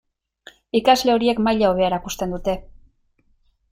[0.79, 2.61] Ikasle horiek maila hobea erakusten dute.